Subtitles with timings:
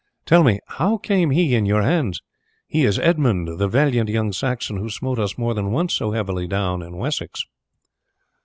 [0.25, 2.23] Tell me how came he in your hands?
[2.65, 6.47] He is Edmund, the valiant young Saxon who smote us more than once so heavily
[6.47, 7.43] down in Wessex."